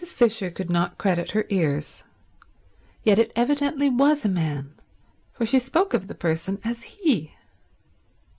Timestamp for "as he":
6.63-7.35